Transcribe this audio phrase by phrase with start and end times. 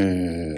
[0.00, 0.54] え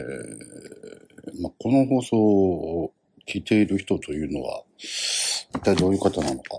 [1.36, 2.92] ーまあ、この放送を
[3.26, 6.58] 聞いている人というのは、一体どういう方なのか。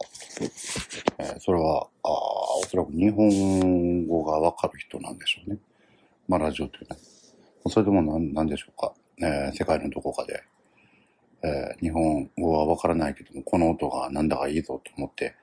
[1.20, 5.58] えーそれは、あおそらく日本語がわかる人なんでしょうね。
[6.28, 7.70] まあ、ラジオというのは。
[7.70, 8.94] それでもなんなんでしょうか。
[9.20, 10.44] えー世界のどこかで、
[11.44, 15.36] えー日本語はわからないけども、この音がなんだかいいぞと思って、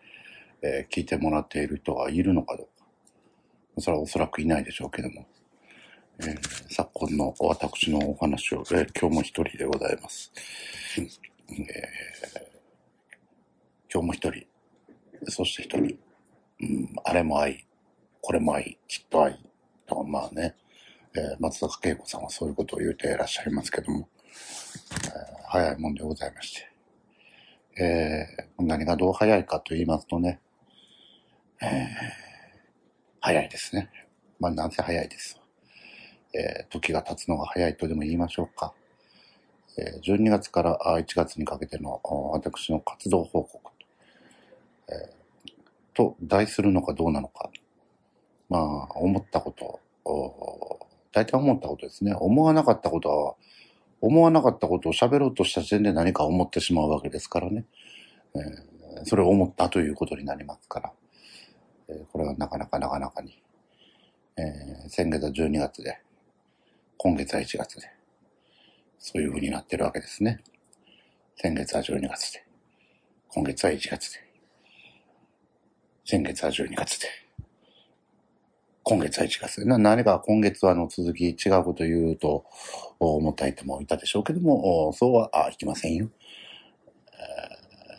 [0.62, 2.86] えー聞いてもらっている人がいるのかどうか。
[3.80, 5.26] それはおそらくいないでしょうけども。
[6.22, 6.38] えー
[6.68, 10.30] 昨今の私のお話を、えー今日も一人でございます。
[10.98, 11.08] えー
[13.92, 14.46] 今日も一人、
[15.28, 15.98] そして一人、
[16.60, 17.66] うん、あれも愛、
[18.20, 19.40] これも愛、きっと愛、
[19.86, 20.54] と、まあね、
[21.14, 24.08] えー松坂慶子さんはそういうことを言うていらっしゃいますけども、
[25.04, 25.10] えー
[25.48, 26.52] 早いもんでございまし
[27.76, 30.40] て、えー何がどう早いかと言いますとね、
[31.62, 31.68] えー
[33.22, 33.90] 早いですね。
[34.38, 35.39] まあ、なんせ早いです。
[36.34, 38.72] えー時が経つのが早いとでも言いましょうか。
[39.78, 42.00] えー12月から1月にかけての
[42.32, 43.72] 私の活動報告、
[44.88, 45.52] えー
[45.94, 47.50] と題するのかどうなのか。
[48.48, 49.80] まあ、思ったこと、
[51.12, 52.14] 大体思ったことですね。
[52.14, 53.34] 思わなかったことは、
[54.00, 57.64] 思わなかったことを喋ろうとした時点で何か思ってしまうわけですからね。
[58.34, 58.70] えー
[59.04, 60.92] それを思ったということになりますから。
[61.88, 63.40] えーこれはなかなかなかなかに。
[64.36, 66.00] えー先月は12月で、
[67.02, 67.90] 今月は1月で、
[68.98, 70.42] そういう風になってるわけですね。
[71.34, 72.44] 先月は12月で、
[73.28, 74.18] 今月は1月で、
[76.04, 77.08] 先月は12月で、
[78.82, 79.64] 今月は1月で。
[79.64, 82.44] な何か今月はあの続き違うこと言うと
[82.98, 86.10] 思った人もいたでしょうけども、そうはあいきませんよ、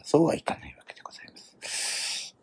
[0.04, 2.36] そうはいかないわけでございます。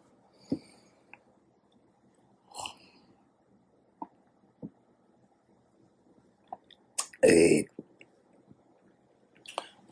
[7.23, 7.69] えー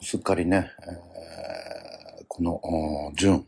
[0.02, 2.60] すっかりね、えーこの、
[3.16, 3.46] 純、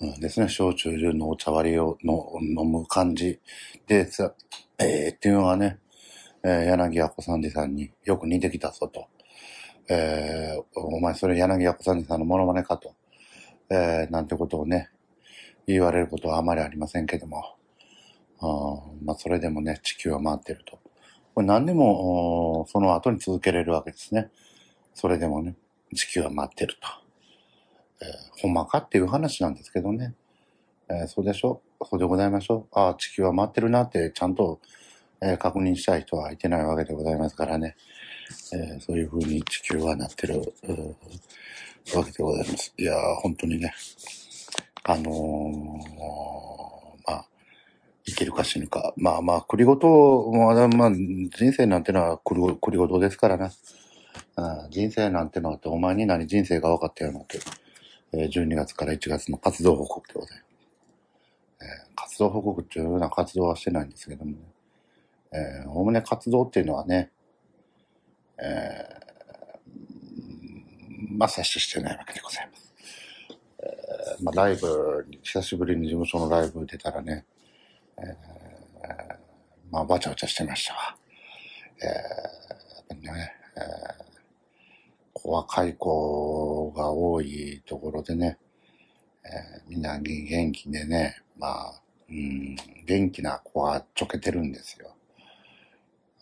[0.00, 3.40] うんですね、焼酎純のお茶割りをの飲む感じ
[3.86, 4.34] で、さ
[4.78, 5.80] えーっていうのがね、
[6.44, 9.08] えー柳家小三治さんによく似てきたぞと。
[9.90, 12.94] えーお前それ柳家小三治さんのモノマネかと。
[13.70, 14.90] えーなんてことをね、
[15.66, 17.44] 言われることはあまりありませんけども。
[18.40, 18.46] あ
[19.04, 20.80] まあ、それでもね、地球は回ってると。
[21.36, 24.30] これ何でも、その後に続けれるわけですね。
[24.94, 25.54] それでもね、
[25.94, 26.88] 地球は回ってると。
[28.00, 30.14] えーほんまかっていう話なんですけどね。
[30.88, 31.60] えーそうでしょ？
[31.90, 32.78] そうでございましょう？
[32.78, 34.60] ああ、地球は回ってるなってちゃんと、
[35.20, 37.76] えー確認したい人はいてないわけでございますからね。
[38.54, 40.38] えーそういう風に地球はなってる、
[41.94, 42.72] わけでございます。
[42.78, 43.74] いやー、本当にね、
[44.84, 45.12] あのー、
[48.06, 48.94] 生きるか死ぬか。
[48.96, 53.50] まあまあ、栗ごと、まあ、まあ、人生なんてのは栗ご栗ごとですからな。
[54.36, 57.38] あ人生なんてのはって、お前に何人生が分かったよなって、
[58.12, 60.46] えー12月から1月の活動報告でございます。
[61.62, 64.38] えー活動報告っていうような活動はしてないんですけどもね。
[65.32, 67.10] えーおおむね活動っていうのはね、
[68.38, 69.06] えー
[71.16, 72.74] まあ、摂取してないわけでございます。
[73.60, 77.24] えーまあ、ライブ、久しぶりに事務所のライブ出たらね、
[77.98, 79.16] えー
[79.70, 80.96] まあ、わちゃわちゃしてましたわ。
[81.82, 84.06] えーやっぱりね、えー
[85.12, 88.38] こう若い子が多いところでね、
[89.24, 92.56] えーみんな元気でね、まあ、うん、
[92.86, 94.94] 元気な子はちょけてるんですよ。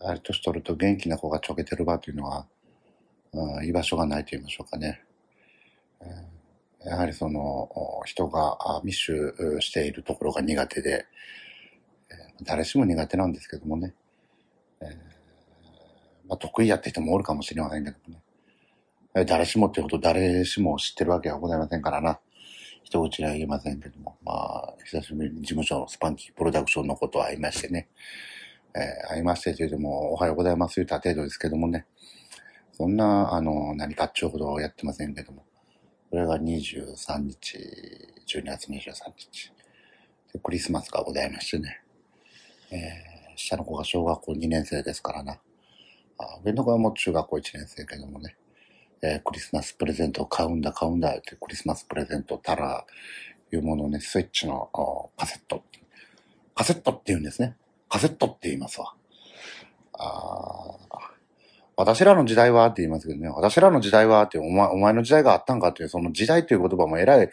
[0.00, 2.46] やはり年取ると元気な子がちょけてる場というのは、
[3.32, 5.02] うん、居場所がないと言いましょうかね。
[6.00, 6.34] えー
[6.84, 7.70] やはりその、
[8.04, 11.06] 人が密集しているところが苦手で、
[12.44, 13.94] 誰しも苦手なんですけどもね。
[14.81, 14.88] えー
[16.28, 18.22] まあ、得意やって人もおるかもしれませんけどもね。
[19.16, 22.19] え誰しもってこと誰しも知ってるわけはございませんからな。
[22.82, 24.19] 一口には言えませんけども。
[24.22, 27.88] まあ、久しぶりに事務所のスパンキープロダクションのことは会いましてね。
[28.75, 31.87] えー会いましてというとも、おはようございますと言った程度ですけどもね。
[32.73, 35.44] そんな、あの、何かっちゅうほどやってませんけども。
[36.11, 37.58] それが23日、
[38.26, 39.52] 12月23日。
[40.32, 41.83] でクリスマスがございましてね。
[42.75, 45.41] えー下の子が小学校2年生ですからな。
[46.19, 48.37] あ上の子はもう中学校1年生けどもね。
[49.03, 52.87] えークリスマスプレゼントを買うんだ買うんだってクリスマスプレゼントたら、
[53.53, 54.71] いうものをね、スイッチの
[55.17, 55.65] カセット。
[56.55, 57.56] カセットって言うんですね。
[57.88, 58.94] カセットって言いますわ。
[59.93, 61.13] あ
[61.76, 67.31] 私らの時代はって言いますけどね、私らの時代はって、お前、お前の時代があったんかっていう、その時代という言葉もえらい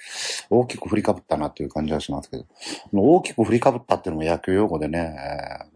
[0.49, 2.45] 大きく振りかぶったなっていう感じはしますけど、
[2.93, 5.15] 大きく振りかぶったっていうのも野球用語でね、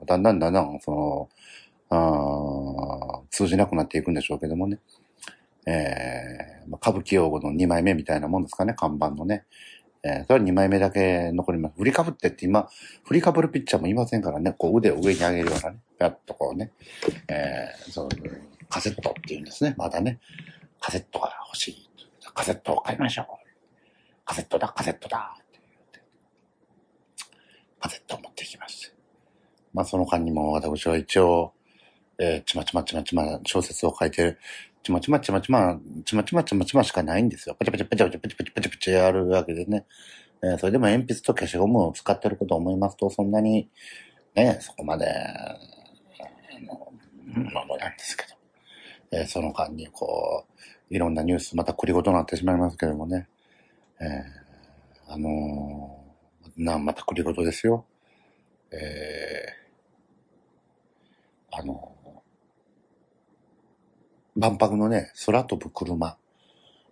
[0.06, 1.30] だんだんだんだん、そ
[1.92, 4.80] の、通じなくなっていくんでしょうけどもね。
[5.68, 9.46] えー、歌舞伎用語の2枚目みたいなもんですかね、看板のね。
[10.04, 11.76] えー、それは2枚目だけ残ります。
[11.78, 12.70] 振りかぶってって今、
[13.06, 16.72] 振りかぶるピッチャーもいませんからね、こう腕を上に上げるようなね、やっとこうね、
[17.28, 18.10] えー、そう、
[18.75, 20.19] カセットっていうんですね、まだね。
[20.81, 21.89] カセットが欲しい。
[22.33, 23.25] カセットを買いましょう。
[24.25, 25.63] カセットだ、カセットだって言っ
[25.94, 26.04] て、
[27.80, 28.94] カセットを持ってきまして。
[29.74, 31.54] まあその間にも私は一応、
[32.19, 34.39] えー、ちまちまちまちま小説を書いてる
[34.83, 37.56] ちまちまちまちま、ちまちまちまちましかないんですよ。
[37.57, 39.86] パチパチパチパチパチパチパチパチやるわけでね。
[40.44, 43.69] えー、それでも鉛筆と消しゴムを使ってることを思いますと、そんなに、
[44.36, 45.56] ね、そこまで、あ
[46.68, 46.92] の、
[47.54, 48.35] まあ、なんですけど。
[49.12, 50.46] えー、その間に、こ
[50.90, 53.28] う、いろんなニュース、また繰りごとになってしまいますけどもね。
[54.00, 57.86] えー、あのー、な、また繰りごとですよ。
[58.72, 61.96] えー、あの
[64.36, 66.18] 万博のね、空飛ぶ車、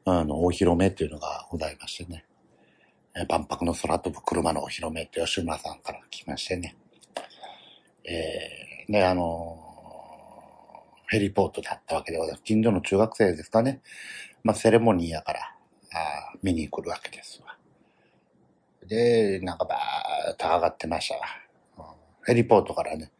[0.05, 2.25] あの、お披露目っていうのがございましてね。
[3.15, 6.77] え万博の空飛ぶ車のお披露目って吉村さんから来ましてね。
[8.05, 9.62] えー、で、あの
[11.07, 12.43] ヘリポートだったわけでございます。
[12.43, 13.81] 近所の中学生ですかね。
[14.43, 15.39] まあ、セレモニーやから、
[15.93, 17.57] あ見に来るわけですわ。
[18.87, 21.21] で、なんかばーっと上がってましたわ。
[22.25, 23.11] ヘリポートからね、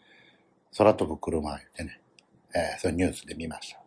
[0.78, 2.02] 空飛ぶ車言ってね、
[2.56, 3.84] えー、そういうニュースで見ました。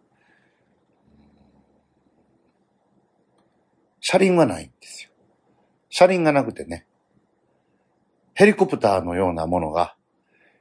[4.00, 5.10] 車輪はないんですよ。
[5.88, 6.86] 車輪がなくてね、
[8.34, 9.96] ヘリコプターのようなものが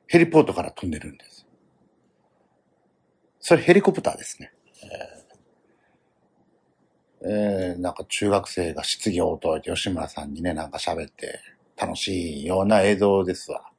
[0.07, 1.44] ヘリポートから飛んでるんです。
[3.47, 4.51] それヘリコプターですね。
[7.21, 11.41] えー、え、なんか中学生が質疑応答で吉村さんにね、なんか喋って
[11.77, 13.69] 楽しいような映像ですわ。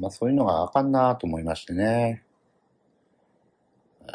[0.00, 2.24] まあそういうのがあかんなと思いましてね。
[4.00, 4.08] えー、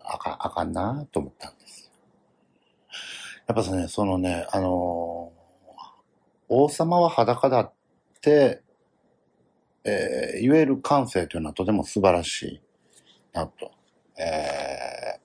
[0.00, 1.88] あか、あかんなと思ったんです。
[3.46, 5.82] やっぱね、そのね、あのー、
[6.48, 7.72] 王様は裸だっ
[8.20, 8.60] て、
[9.84, 12.62] えー、言える感性というのはとても素晴らしい
[13.32, 13.70] なんと。
[14.18, 15.18] え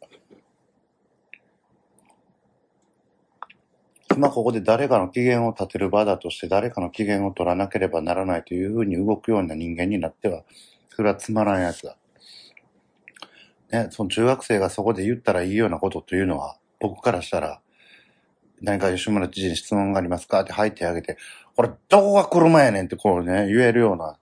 [4.09, 10.43] ー、今ここで誰かの機嫌を立てる場だとして誰かの機嫌を取らなければならないというふうに動くような人間になっては、
[10.89, 11.97] それはつまらんやつだ。
[13.71, 17.61] ね、その中学生がそこで言ったらいいようなことというのは、僕からしたら、
[18.61, 21.17] 何か吉村知事に質問がありますかって入ってあげて、
[21.55, 24.17] これどこが車やねんってこうね、言えるような、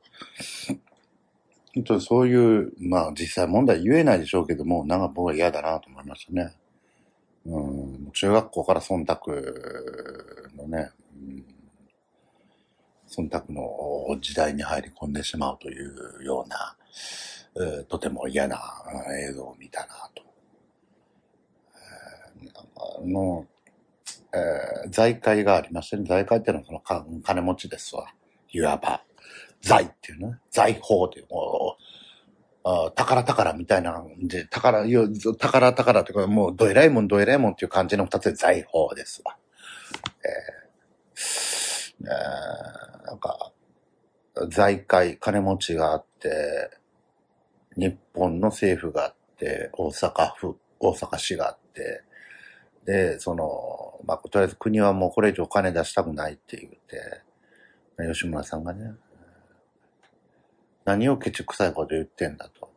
[1.75, 6.56] 本当そういう、まあ実際問題言えないでしょうけども、なんか僕は嫌だなと思いましたね。
[7.45, 7.60] う
[8.07, 9.19] ん、中学校から忖度
[10.57, 11.45] のね、うん、
[13.07, 16.75] 忖度の時代に入り込んでしまうというような、
[17.57, 18.57] えー、とても嫌な
[19.30, 20.24] 映像を見たなと。
[22.42, 23.45] えー、あの
[24.36, 28.13] えー、財界がありましてね、財界っていうのはその金持ちですわ。
[28.50, 29.05] いわば、
[29.66, 31.76] 財っていうね、財宝という、も
[32.64, 34.86] う、宝宝みたいなで、宝、
[35.40, 39.36] 宝宝というか、もう、どえらいもんどえらいもんっていう感じの二つで財宝ですわ。
[40.24, 43.52] えー、えー、なんか、
[44.50, 46.70] 財界、金持ちがあって、
[47.76, 52.04] 日本の政府があって、大阪府、大阪市があって、
[52.86, 57.24] で、その、まあ、とりあえず国はもうこれ以上お金出したくないって言って、
[58.13, 58.94] 吉村さんがね、
[60.86, 62.70] 何をケチくさいこと言ってんだと。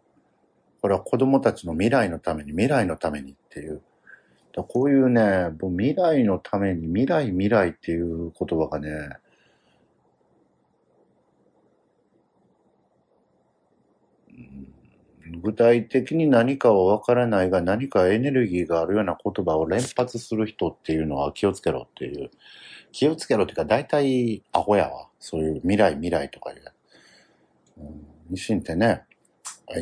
[0.81, 3.83] これは子供たちの未来のために、未来のためにっていう。
[4.55, 9.19] だこういうね、う未来のために、未来未来っていう言葉がね、
[15.43, 22.31] 具体的に何かはわからないが何かエネルギーがあるような言葉を連発する人っていうのは気をつけろっていう。
[22.93, 25.09] 気をつけろっていうか大体アホやわ。
[25.21, 26.78] そういう未来未来とかいう。
[27.79, 29.05] うん、ミシンってね、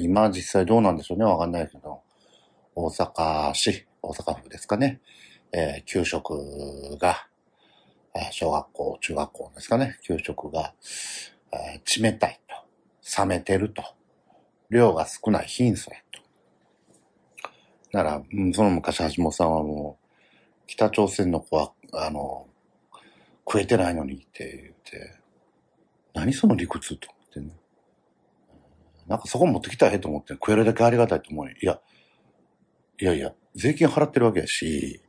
[0.01, 1.25] 今実際どうなんでしょうね。
[1.25, 2.03] わかんないけど。
[2.75, 5.01] 大阪市、大阪府ですかね。
[5.53, 7.29] えー、給食が、
[8.31, 9.99] 小学校、中学校ですかね。
[10.03, 10.75] 給食が、
[11.53, 13.23] えー、冷たいと。
[13.23, 13.83] 冷めてると。
[14.69, 16.21] 量が少ない貧相やと。
[17.93, 18.23] だから、
[18.53, 20.07] その昔橋本さんはもう、
[20.67, 22.47] 北朝鮮の子は、あの、
[23.47, 25.19] 食えてないのにって言って、
[26.13, 27.66] 何その理屈と思ってね。
[29.09, 31.49] なんかそこ持ってきたらええと思って、食えるだけありがたいと思う。
[31.49, 31.81] いや、
[32.99, 35.01] いやいや、税金払ってるわけやし、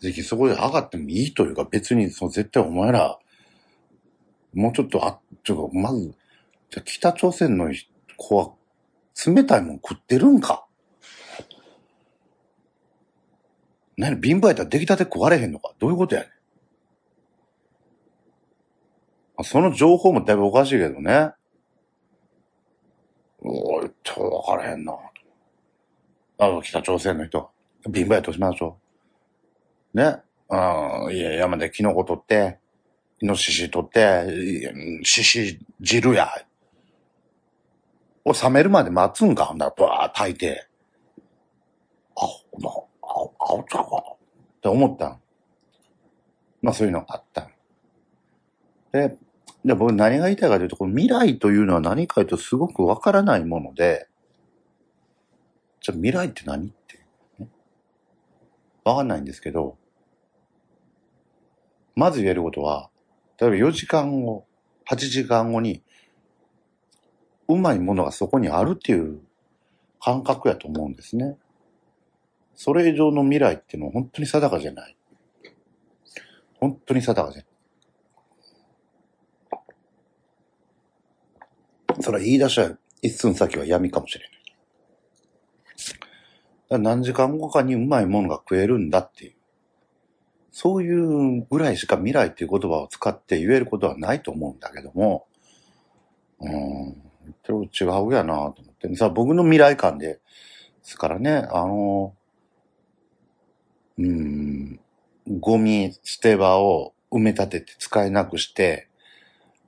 [0.00, 3.18] 税金そこで上がってもいいというか、別に、その絶対お前ら、
[4.54, 6.14] もうちょっと、あ、ちょっと、まず、
[6.70, 7.72] じゃ北朝鮮の
[8.16, 8.52] 子は
[9.26, 10.66] 冷たいもん食ってるんか
[13.96, 16.28] 何貧乏やったら出来たて食われへんのかどういうことやね
[19.40, 19.44] ん。
[19.44, 21.32] その情報もだいぶおかしいけどね。
[23.50, 24.94] おい、ちょっとわからへんな。
[26.38, 27.50] あの、北朝鮮の人。
[27.92, 28.78] 貧乏やとしましょ
[29.94, 29.96] う。
[29.96, 30.22] ね。
[30.50, 32.58] うん、いや、山でキノコ取って、
[33.20, 36.30] イノシシ取って、シシ汁や。
[38.24, 40.68] を冷めるまで待つんか、ほんだら、バー炊いて。
[42.16, 43.96] あ、ほな、あ、あおちゃうか。
[43.96, 45.20] って思ったん。
[46.60, 47.50] まあそういうのがあったん。
[48.92, 49.16] で、
[49.64, 54.08] で僕何が言いたいかというと、この未来というのは何かというとすごくわからないもので、
[55.80, 57.04] じゃあ未来って何って、
[57.38, 57.48] ね。
[58.84, 59.76] わかんないんですけど、
[61.96, 62.90] まず言えることは、
[63.40, 64.46] 例えば4時間後、
[64.88, 65.82] 8時間後に、
[67.48, 69.20] うまいものがそこにあるっていう
[70.00, 71.36] 感覚やと思うんですね。
[72.54, 74.96] それ以上の未来っていうのは本当に定かじゃない。
[76.60, 77.47] 本当に定かじゃない。
[82.00, 84.24] それは言い出したら一寸先は闇かもしれ
[86.70, 86.80] ない。
[86.80, 89.34] 何時間後かにうまいものが食えるんだっていう。
[90.50, 95.26] そういうぐらいしか未来っていう言葉を使って言えることはないと思うんだけども、
[96.40, 98.94] うん、言ってる違うやなと思って。
[98.96, 100.20] さ、僕の未来感で、で
[100.82, 102.14] すからね、あの、
[103.98, 104.80] うん、
[105.38, 108.88] ゴミ捨て場を埋め立てて使えなくして、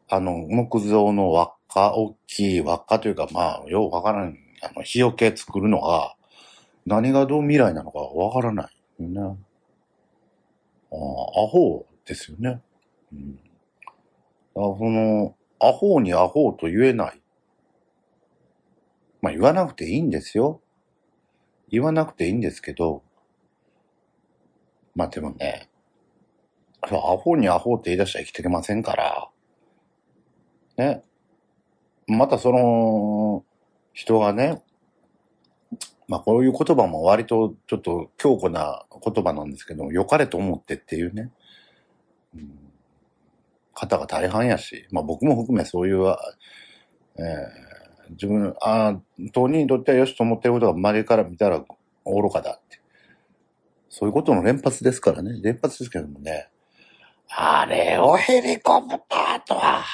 [0.08, 6.15] あの、木造の輪っか、大きい輪っかというか、まあ、ようわからん、あの、日よけ作るのが、
[6.87, 9.39] 何がどう未来なのかわからないよね。
[10.93, 12.61] あアホですよね。
[13.12, 13.39] うん。
[14.57, 17.21] あその、アホにアホと言えない。
[19.23, 20.61] まあ言わなくていいんですよ。
[21.69, 23.03] 言わなくていいんですけど、
[24.95, 25.69] まあでもね、
[26.83, 29.29] アホにアホって言い出したら生きていけませんから、
[30.77, 31.05] ね。
[32.17, 33.45] またその、
[33.93, 34.62] 人がね、
[36.09, 41.31] まあこういう言葉も割とちょっと強固な言葉なんですけども、良かれと思ってっていうね、
[42.35, 42.50] うん、
[43.75, 48.99] 方が大半やし、まあ僕も含めそういう、えー、自分、あ
[49.33, 51.64] 当人にとってはよしと思ってることが周りから見たら
[52.05, 52.81] 愚かだって。
[53.88, 55.40] そういうことの連発ですからね。
[55.43, 56.49] 連発ですけどもね。
[57.29, 59.85] あれをヘリコプターとは、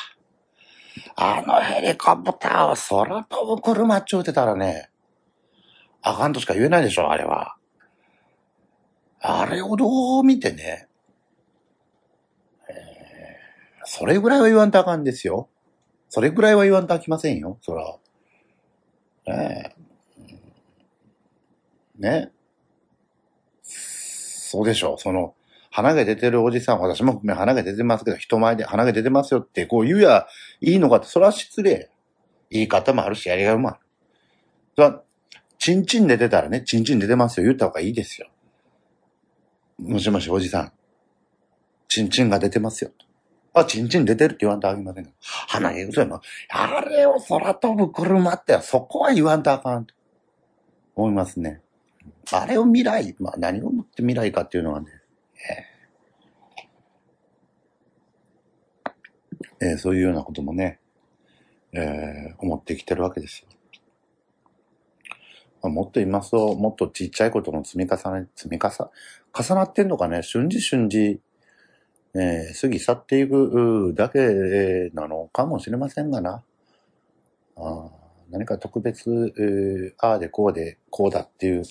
[1.15, 4.91] あのヘリコプターを空飛ぶ車っちゅうてたらね、
[6.03, 7.57] あかんとしか言えないでしょ、あれは。
[9.21, 10.89] あれをどう見てね、
[12.69, 12.77] えー、
[13.85, 15.49] それぐらいは言わんとあかんですよ。
[16.09, 17.99] それぐらいは言わんとあきませんよ、そら。
[19.27, 19.77] ねえ。
[21.99, 22.33] ね
[23.63, 25.35] そうでしょう、その、
[25.77, 30.27] 鼻毛出てるおじさん、私も含め鼻毛出てますけど、人前で鼻毛出てますよってこう言うや
[30.63, 31.91] いいのかって、それは失礼。
[32.49, 33.79] 言い方もあるし、やりがいもある。
[34.75, 35.03] それは
[35.59, 37.45] チンチン出てたらね、チンチン出てますよ。
[37.45, 38.29] 言った方がいいですよ。
[39.79, 40.73] もしもし、おじさん。
[41.89, 42.91] チンチンが出てますよ。
[43.53, 45.11] あ、チンチン出てるって言わんとあきませんが。
[45.21, 46.23] 鼻毛嘘やな。
[46.49, 49.95] あれを空飛ぶ車って、そこは言わんとあかんと
[50.95, 51.61] 思いますね。
[52.33, 54.96] あれを未来、まあ何をもって未来かっていうのはね、
[59.61, 60.81] えー、そういうようなこともね、
[61.73, 63.49] えー、思ってきてるわけですよ。
[65.69, 68.91] もっと言いますと、もっとちっちゃいことの積み重ね、積み重、
[69.33, 71.21] 重なってんのかね、瞬時瞬時、
[72.15, 76.43] えー、過ぎ去っていくだけなのかもしれませんがな。
[77.57, 77.91] あ
[78.31, 81.65] 何か特別、えー、ああでこうでこうだっていう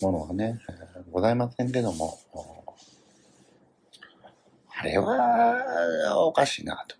[0.00, 2.18] ものはね、えー、ございませんけども、
[4.78, 6.96] あれはおかしいなと。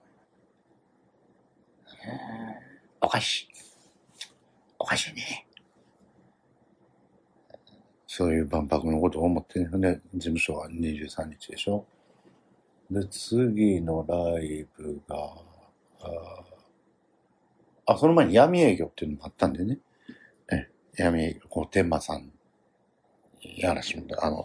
[3.00, 3.48] おかしい。
[4.78, 5.46] おかしいね。
[8.06, 11.84] そういう万博のことを思ってね、事務所は23日でしょ。
[12.90, 15.16] で、次のライブが、
[16.00, 19.78] あ、あその前に闇営業っていうのもあったんでね。
[20.50, 22.32] え、闇営業、こう、天馬さん、
[23.42, 24.44] やらしも、あの、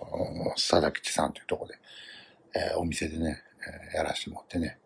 [0.56, 1.80] 佐田吉さんというところで、
[2.56, 3.42] えー、お店でね、
[3.94, 4.78] えー、やらしてもらってね。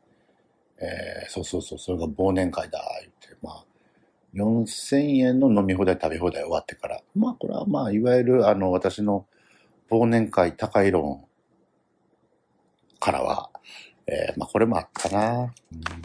[0.77, 3.65] えー、そうそうそう、それが忘年会だ、言って、まあ、
[4.33, 7.01] 4000円の飲み放題食べ放題終わってから。
[7.15, 9.25] まあこれはまあいわゆるあの私の
[9.89, 11.23] 忘年会高い論
[12.99, 13.49] からは、
[14.07, 15.49] えー、まあこれもあったな、うん、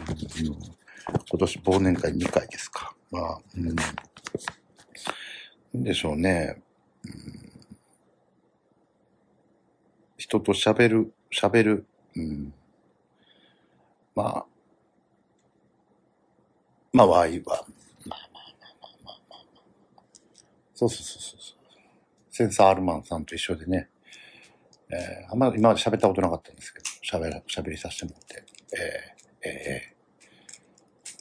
[0.07, 2.95] 今年忘年会2回ですか。
[3.11, 3.39] まあ、
[5.73, 6.61] うん、でしょうね。
[7.03, 7.41] うん
[10.21, 11.85] 人と喋る、喋る。
[12.15, 12.53] うん、
[14.15, 14.45] まあ、
[16.93, 17.65] まあ、ワイは、
[18.05, 19.43] まあまあまあまあまあまあ
[19.93, 20.05] まあ。
[20.73, 21.41] そうそうそうそう。
[22.31, 23.89] センサーアルマンさんと一緒でね、
[24.89, 26.85] えー、あんま今まで喋ったことなかったんですけど、
[27.19, 28.45] 喋、喋りさせてもらって、
[29.43, 30.01] えー、えー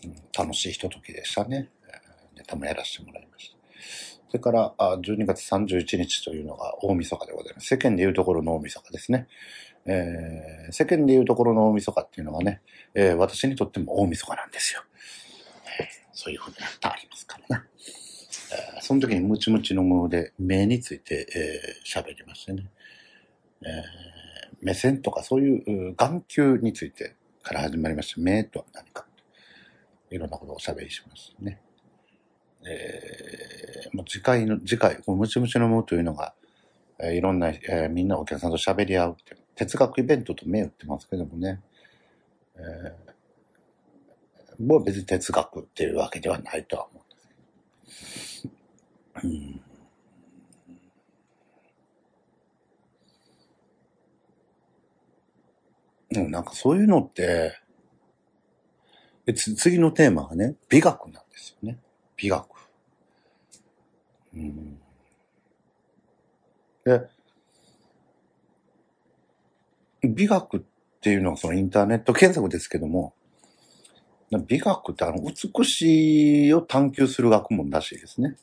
[0.04, 1.70] うん楽しいひとときでしたね。
[2.36, 3.56] ネタもやらせてもらいました。
[4.28, 7.66] それから、12月31日というのが大晦日でございます。
[7.66, 9.26] 世間でいうところの大晦日ですね。
[9.86, 12.62] えー世間でいうところの大晦日っていうのはね、
[12.94, 14.82] えー私にとっても大晦日なんですよ。
[16.12, 17.66] そういうふうになってありますからな。
[18.74, 21.26] えーその時にムチムチのもので目について
[21.86, 22.64] 喋、喋りましてね。
[23.62, 23.70] えー
[24.62, 29.06] 目線とかそういう眼球についてから始まりまして、目とは何か。
[30.10, 31.62] いろんなことをおしゃべりしますね。
[32.66, 36.34] えーもう次回の、次回、このムチムチのものというのが、
[37.02, 41.60] えいろんな、えみんなお客さんと喋り合うって、哲学イベントと銘打ってますけどもね。
[42.56, 43.10] えー
[44.60, 47.08] もう別に哲学っていうわけではないとは思うん
[47.88, 48.54] ですけど。
[49.24, 49.60] うん
[56.10, 57.56] でもなんかそういうのって、
[59.26, 61.78] でつ次のテーマがね、美学なんですよね。
[62.16, 62.46] 美学。
[64.34, 64.79] うん、
[66.84, 67.02] で、
[70.02, 70.60] 美学っ
[71.00, 73.14] ていうのはそのインターネット検索ですけども、
[74.46, 78.36] 美学ってあの美しいを探求する学問らしいですね。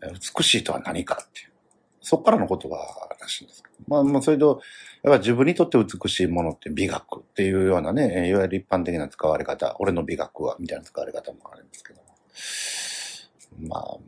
[0.00, 1.52] 美しいとは何かっていう。
[2.00, 2.76] そこからの言葉
[3.20, 3.74] らしいんですけど。
[3.88, 4.60] まあ、まあ、それと、
[5.02, 12.00] やっぱ自分にとって美しいものって美学っていうようなね、いわゆる一般的な使われ方、俺の美学は、みたいな使われ方もあるんですけど。
[13.68, 13.98] まあ、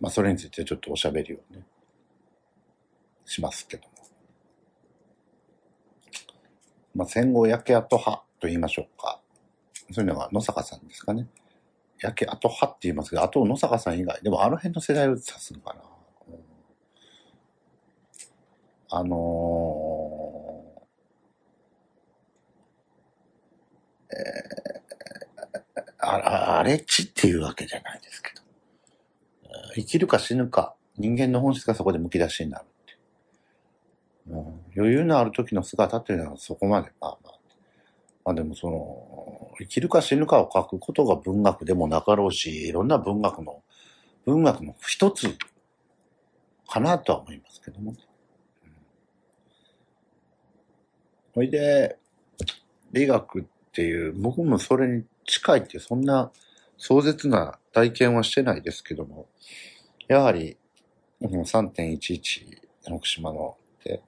[0.00, 1.66] まあ、それについてちょっとおしゃべりをね、
[3.24, 3.90] しますけども。
[6.94, 9.20] まあ、戦後焼け跡派と言いましょうか。
[9.92, 11.28] そういうのが野坂さんですかね。
[12.00, 15.82] 焼け跡派って言いますけど、あと野坂さん以外、でもあの辺の世代を指すのかな。
[18.90, 24.78] あのーえー
[26.00, 28.47] あ、あれっちっていうわけじゃないですけど。
[29.74, 32.98] 生きるか死ぬか、人間の本質がそこで剥き出しになるって
[34.28, 34.36] う。
[34.36, 34.38] ん
[34.76, 37.38] 余裕のある時の姿っていうのはそこまで、まあまあ。
[38.24, 43.62] まあでもその、生きるか死ぬかを書くことが文学でもなかろうし、いろんな文学の、
[44.26, 45.34] 文学の一つ
[46.68, 47.98] かなとは思いますけどもね。
[51.34, 51.96] ほいで、
[52.92, 56.30] 美学っていう、僕もそれに近いって、そんな
[56.78, 59.28] 壮絶な体験はしてないですけども、
[60.08, 60.56] やはり、
[61.20, 64.02] 3.11、福島の、で、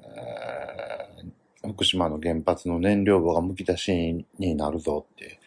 [0.00, 5.40] えー福島の原発の燃料棒がむき出しになるぞって、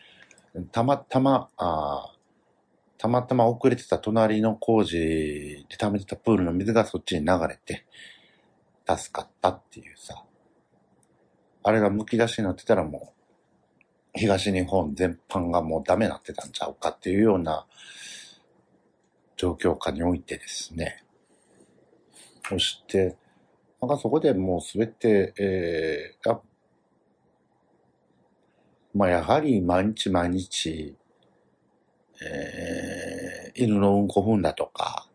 [0.72, 2.14] たまたま、あ
[2.98, 7.86] たまたま遅れてた隣の工事で溜めてたプールの水がそっちに流れて、
[8.88, 10.24] 助かったっていうさ、
[11.64, 13.17] あれがむき出しになってたらもう、
[14.18, 17.66] 東日本全般がもうダメなってたんちゃうかっていうような
[19.38, 21.04] 状況下においてですね。
[22.50, 23.18] そして、
[23.82, 26.40] なんかそこでもうすべて、えー、や
[28.94, 30.96] まあやはり毎日毎日、
[32.20, 35.08] えー、犬のうんこ踏んだとか、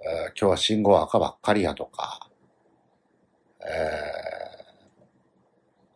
[0.00, 2.28] えー今日は信号赤ばっかりやとか、
[3.60, 4.43] えー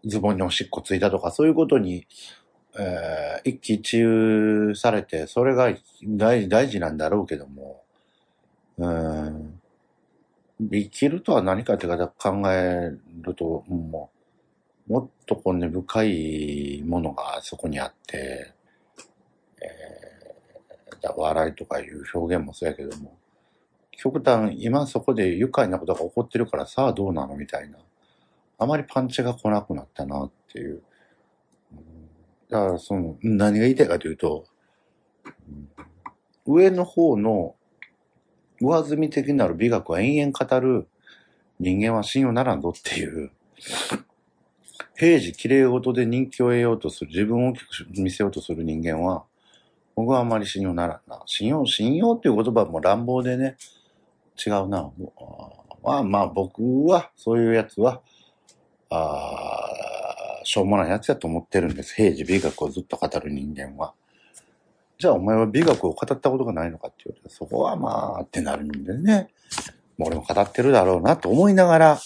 [0.05, 2.07] ズボンにおしっこついたとか、そういうことに、
[2.79, 5.73] えー一喜一憂されて、それが
[6.05, 7.83] 大大事なんだろうけども、
[8.79, 9.61] うん、
[10.61, 12.91] 生きるとは何かって方考え
[13.23, 14.11] ると、も
[14.89, 18.53] う、もっとこう根深いものがそこにあって、
[19.63, 19.99] えー
[21.17, 23.17] 笑いとかいう表現もそうやけども、
[23.93, 27.79] 極端、今そこで愉快なことが起こってるからさあどうなのみたいな。
[28.59, 30.83] あまりパンチが来なくなったなっていう。
[32.51, 34.44] だからその、何が言いたいかというと、
[36.47, 37.55] 上の方の
[38.61, 40.88] 上積み的なる美学は延々語る
[41.61, 43.31] 人間は信用ならんぞっていう、
[44.97, 49.25] 平時綺麗事で人気を得ようとする、自分を大きく見せようとする人間は、
[49.94, 51.23] 僕はあまり信用ならんな。
[51.27, 53.57] 信用、信用っていう言葉も乱暴でね、
[54.44, 54.90] 違うな。
[55.83, 58.03] まあまあ僕は、そういうやつは、
[58.90, 61.94] あーしょうもないやつやと思ってるんです。
[61.94, 63.92] 平時美学をずっと語る人間は。
[64.98, 69.29] じゃあお前は美学を語ったことがないのかって言われた、そこはまあってなるんでね。
[69.96, 71.98] もう俺も語ってるだろうなと思いながら、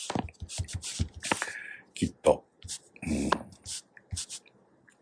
[1.95, 2.45] きっと、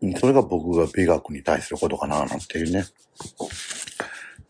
[0.01, 0.13] うん。
[0.15, 2.85] それが僕が美学に対することかな、なんていうね。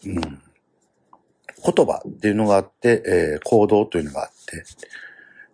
[0.05, 0.15] うん。
[0.21, 4.63] 言葉っていうのがあって、えー、行動というのがあって、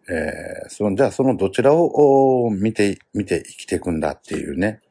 [0.10, 4.82] えー、その、じゃあそのどちらを見て、見て生きていくんだっていうね。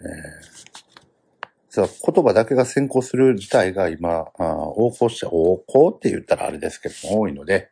[0.00, 4.44] えー、さ言葉だけが先行する事態が今、あ
[4.76, 7.70] 横行しちゃ、横行って言ったらあれですけども多いので、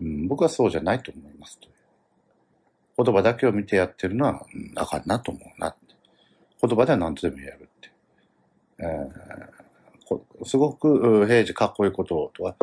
[0.00, 1.68] うん、僕はそうじゃないと思いますと。
[3.04, 5.76] 言葉だけを見てやってるのは、うん、あかんなと思うな。
[6.60, 7.90] 言葉では何とでも言えるって。
[8.78, 12.56] えー、すごく平時かっこいいこととは、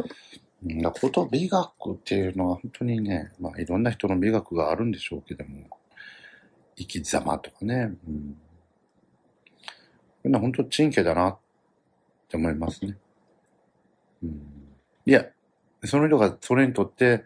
[0.64, 5.68] だこと美学っていうのは本当にね、まあいろんな人の美学があるんでしょうけども、
[6.78, 8.38] 生き様とかね、うん。
[10.22, 11.38] これは本当珍奇だなっ
[12.30, 12.96] て思いますね。
[14.24, 14.42] うん、
[15.06, 15.26] いや、
[15.84, 17.26] その人がそれにとって、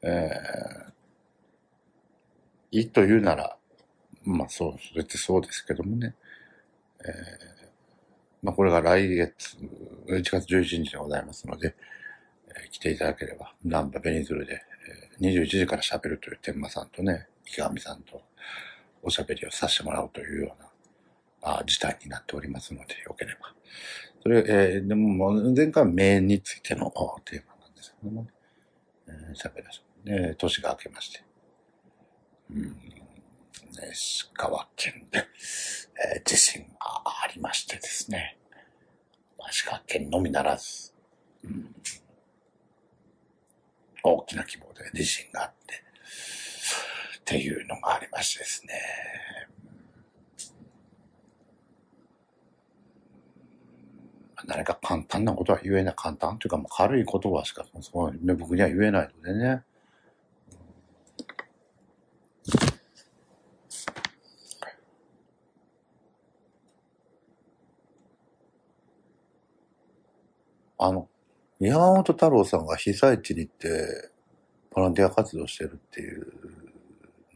[0.00, 3.58] えー、いいと言うなら、
[4.24, 6.14] まあそう、それってそうですけどもね。
[7.00, 7.66] えー、
[8.42, 9.58] まあこれが来月、
[10.06, 11.74] 1月11日でございますので、
[12.70, 14.62] 来ていただければ、南波ベニズルで、
[15.20, 18.22] 21時から喋るという天馬さんとね、池上さんと
[19.02, 23.54] おしゃべりをさせてもらうというような、あ事態になっておりますので、よければ。
[24.22, 26.90] それ、えー、でも前回は名についての
[27.24, 28.28] テーマなんですけどもね、
[29.08, 31.24] えー、らせて、ね、年が明けまして、
[32.50, 32.72] うん、ね、
[33.92, 35.26] 石川県で、
[36.16, 38.38] えー、地震がありましてですね、
[39.50, 40.94] 石川県のみならず、
[41.44, 41.74] うん、
[44.04, 45.74] 大きな規模で地震があって、
[47.20, 48.74] っていうのがありましてですね、
[54.46, 55.94] 何か簡単なことは言えない。
[55.96, 59.62] 簡単というか軽い言葉しかそう僕には言えないのでね。
[70.76, 71.08] あの、
[71.68, 74.10] 山本太郎さんが被災地に行って
[74.70, 76.26] ボランティア活動してるっていう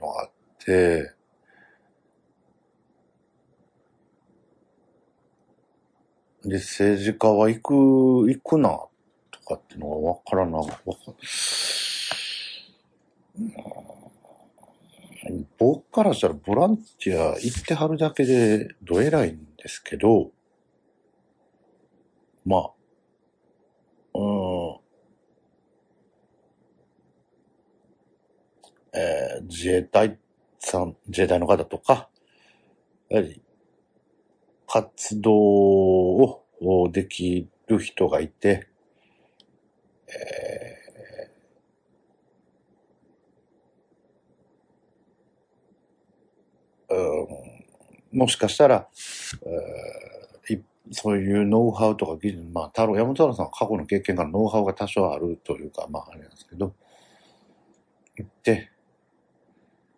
[0.01, 1.13] のがあって、
[6.45, 7.75] で、政治家は行く、
[8.29, 8.71] 行くな、
[9.31, 10.75] とかっていうのがわからな、わか
[15.59, 20.31] 僕からしたらボランティア行ってはるだけでどえらいんですけど、
[22.45, 22.71] まあ、
[24.19, 24.81] うん、
[28.93, 30.19] えー、自衛隊
[30.59, 32.09] さん、自衛隊の方とか、
[33.09, 33.41] やはり
[34.67, 36.45] 活動を
[36.91, 38.67] できる人がいて、
[40.09, 46.95] えー、
[48.13, 48.89] うん、もしかしたら、
[49.47, 50.18] えー、
[50.93, 56.75] そういうノウハウとか技術、まあ、太郎、山本太郎さんは過去の経験からノウハウが多少あるというか、まあ、あれなんですけど、
[58.17, 58.71] 行って、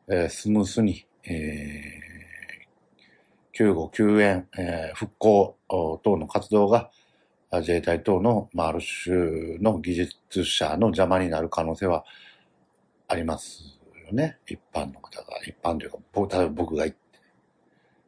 [0.09, 5.59] えー、スムースに、えー、救護、救援、えー、復興
[6.03, 6.91] 等の活動が
[7.53, 12.05] 自衛隊等の、まあ、ある種の技術者の邪魔になる可能性は
[13.09, 14.39] ありますよね。
[14.47, 15.27] 一般の方が。
[15.47, 17.00] 一般というか、例えば僕が行って。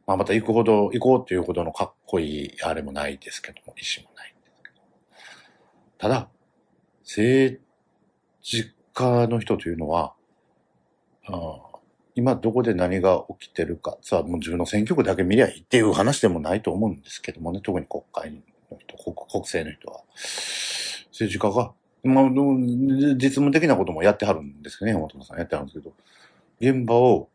[0.06, 4.80] まあ、また行くほど、行こうっていうほどのかっこいいあれもないですけども、意思もないんですけど。
[5.98, 6.28] ただ、
[7.02, 7.60] 政
[8.42, 10.14] 治家の人というのは、
[11.28, 11.72] うん
[12.14, 18.38] 今どこで何が起きてるか、さあもう自分の選挙区だけ見りゃいいっていう話でもないと思うんですけどもね、特に国会の
[18.78, 20.02] 人、国国政の人は。
[21.10, 21.72] 政治家が、
[22.04, 22.24] まあ、
[23.14, 25.94] 実務的なこともやってはるんですけどね、山本さんやってはるんですけど、
[26.60, 27.28] 現場を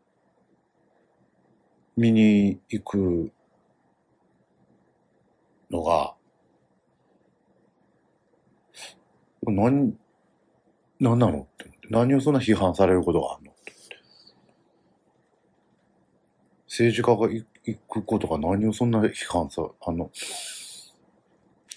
[1.98, 3.32] 見に行く
[5.68, 6.14] のが、
[9.42, 9.98] 何、
[11.00, 11.70] 何なのって。
[11.90, 13.50] 何をそんな批判されることがあるの？
[13.50, 13.72] って
[16.68, 17.28] 政治家が
[17.64, 20.12] 行くことが何をそんな批判さ、あの、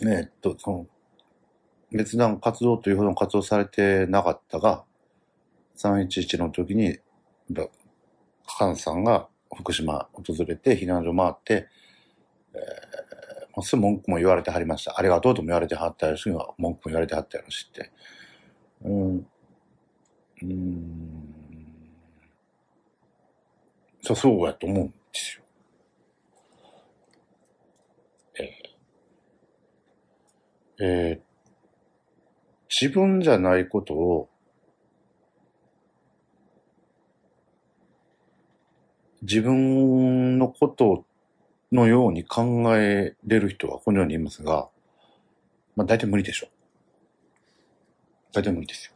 [0.02, 0.88] ねえっと、その、
[1.92, 4.84] 別段活動というほどの活動されてなかったが、
[5.78, 7.00] 311の時に、
[7.50, 11.68] 菅さんが福島訪れて、避難所回って、
[12.54, 14.98] えー、すぐ文句も言われてはりました。
[14.98, 17.92] ありがとうとも言われてはったやろし、文句も言われてはったやろしって。
[18.84, 19.28] うん。
[20.44, 21.36] うん。
[24.02, 25.44] そう、そうやと思うんですよ。
[28.40, 31.20] えー、えー、
[32.70, 34.30] 自分じゃないことを
[39.22, 41.06] 自分のこと
[41.72, 44.70] のように考えれる人はこのようにいますが、
[45.76, 46.50] まあ大体無理でしょう。
[48.34, 48.94] 大体無理ですよ。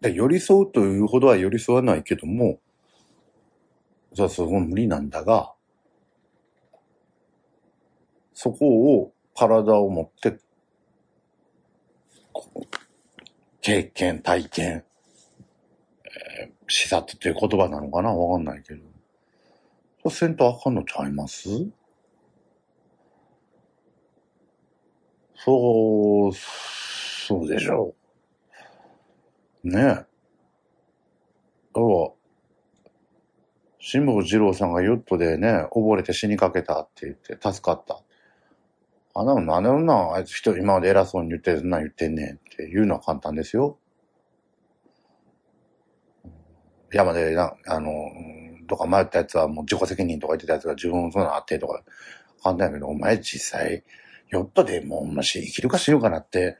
[0.00, 2.58] で寄り添うというほどは寄り添わないけども、
[4.12, 5.54] それはすごい無理なんだが、
[8.34, 8.66] そこ
[8.96, 10.38] を体を持って、
[13.62, 14.84] 経験、体験、
[16.04, 18.12] えー、視察っていう言葉なのかな？
[18.12, 18.82] わかんないけど。
[20.02, 21.48] そうせんとあかんのちゃいます？
[25.36, 27.94] そう、そうでしょ
[29.64, 29.68] う。
[29.68, 29.84] ねえ。
[29.84, 30.06] だか
[31.80, 32.10] ら、
[33.78, 38.02] 辛坊二郎さんがヨットでね、溺れて死にかけたって言って助かった。
[39.14, 43.78] あんなのなんでそんなあいつ人今まで偉そうに言ってそんな言ってんねんって言うのは簡単ですよ。
[46.92, 47.90] 山でな、あの、
[48.68, 51.82] とか迷ったやつはもう自己責任とか言ってたやつが自分もそんなあってとか
[52.42, 53.84] 簡単やけど、お前実際、
[54.28, 56.58] ヨットでもうもし生きるか死ぬかなって、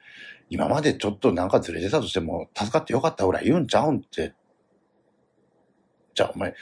[0.51, 4.35] 今までちょっとなんかずれてたとしても助かってよかったぐらい言うんちゃうんって。
[6.15, 6.55] じゃあお前、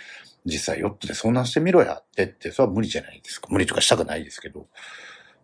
[0.45, 3.49] 実際ヨットで遭難してみろやってって、それは無理じゃないですか。
[3.51, 4.67] 無理とかしたくないですけど。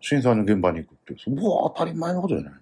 [0.01, 2.59] 震災の現場に行くって、それは当たり前のことじゃない。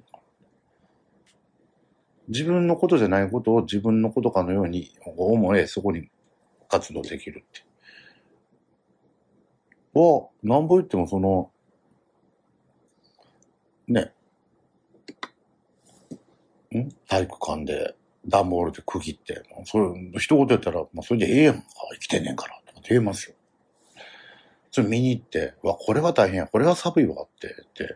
[2.27, 6.09] 自分のことじゃないことを自分のことかのように思え、そこに
[6.67, 7.63] 活動できるって。
[9.93, 11.51] は、なんぼ言ってもその、
[13.87, 14.13] ね、
[16.75, 16.89] ん？
[17.07, 17.95] 体育館で
[18.27, 19.85] 段ボールで区切って、それ、
[20.19, 23.34] 一言言ったら、まあそれでええやんか、生きてんねんから、とかって言えますよ。
[24.75, 27.95] それ見に行って、わ、これは大変や、これは寒いわってって、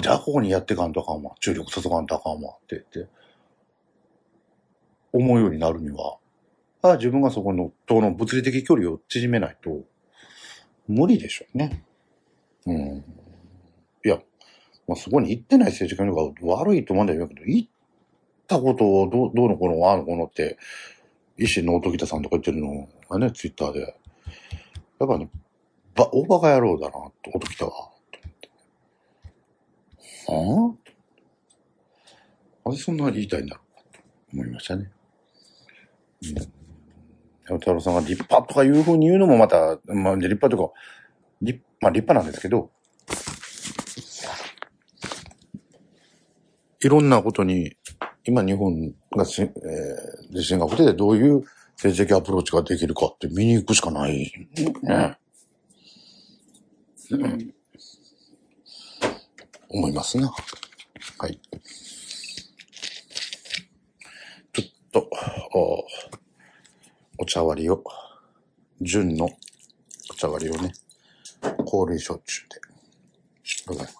[0.00, 3.12] じゃあここにやってかんとあかんわ、注力注がんとあかんわって言って、
[5.12, 6.16] 思うようになるには、
[6.80, 9.84] あ自分がそこの、との物理的距離を縮めないと、
[10.88, 11.84] 無理でしょうね。
[12.64, 13.04] うん。
[14.02, 14.16] いや、
[14.88, 17.68] まあ、そこに行ってない政治家の方が悪いと思うんだけど、行っ
[18.46, 20.56] たことをどうどうのこの、ああのこのって、
[21.36, 23.94] 石野音喜多さんとか言ってるのがね、ツイッターで。
[25.00, 25.28] やっぱね、
[26.00, 27.70] ば、大バカ野郎だな、と、音喜多は。
[30.26, 30.92] と思って。
[30.92, 34.00] はぁ、なぜそんな言いたいんだろうか、と
[34.32, 34.90] 思いましたね。
[37.48, 37.58] うん。
[37.58, 40.72] 太郎さんが立派とかいうふうに言うのもまた、まあ、立派というか、
[41.42, 42.70] 立、まあ立派なんですけど、
[46.82, 47.76] いろんなことに、
[48.24, 51.42] 今日本がし、えー、地震が起きててどういう
[51.76, 54.32] 政治的アプローチができるかって見に行くしかない。
[54.82, 55.18] ね。
[57.10, 57.54] うん。
[59.68, 60.32] 思いますな。
[61.18, 61.40] はい。
[64.52, 65.10] ちょっと、
[65.54, 65.84] お
[67.18, 67.82] お茶割りを、
[68.80, 69.28] 純の
[70.10, 70.72] お茶割りをね、
[71.66, 72.60] 氷焼酎で
[73.66, 73.92] ございま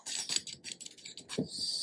[1.47, 1.81] す。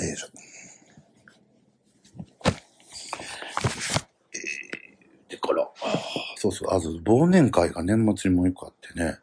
[0.00, 0.28] よいしょ。
[4.32, 9.18] えー、でから、あーそうそう、あと忘年会が年末にもう一個あってね。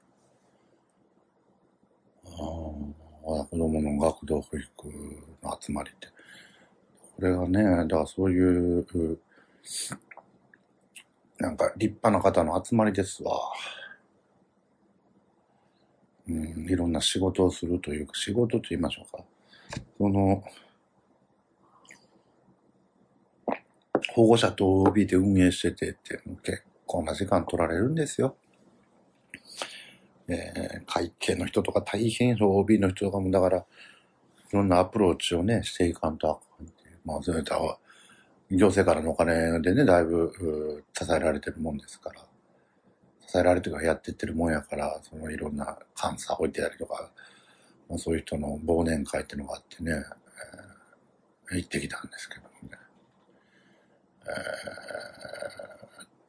[2.25, 4.87] あー子供の学童保育
[5.43, 6.07] の集まりって。
[7.15, 8.85] これがね、だからそういう、
[11.39, 13.51] なんか立派な方の集まりですわ。
[16.27, 19.23] うん、いろんな仕事をするというか、仕事と言いましょうか。
[19.97, 20.43] その、
[24.13, 28.37] 保護者と OB で運営しててって、結構な時間取られるんですよ。
[30.27, 33.63] えー会計の人とか大変そう、OB の人とかも、だから、い
[34.53, 36.99] ろんなアプローチをね、していかんとあかんっていう。
[37.05, 37.79] まあ、それとは、
[38.51, 42.21] 行政からのお金でね、だいぶ、支えられてるもんですから。
[43.27, 47.11] 支えられてるかやってってるもんやから、そのいろんな監査置いてたりとか、
[47.89, 52.77] まあ、そういう人の忘年会っていうのがあってね、えー行ってきたんですけどもね。
[54.27, 55.84] えー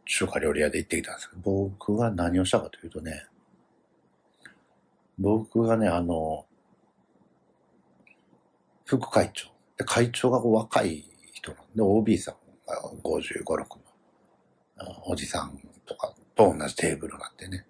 [0.07, 3.27] 中華料理屋で行ってきたんですけど、僕は何をしたかというとね、
[5.19, 6.47] 僕がね、あの、
[8.85, 9.49] 副会長。
[9.77, 12.35] で会長が若い人なんで、OB さん
[12.67, 13.55] が55、6
[14.85, 17.67] のおじさんとかと同じテーブルがあってね、